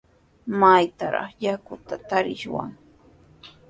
[0.59, 2.71] ¿Maytrawraq yakuta tarishwan?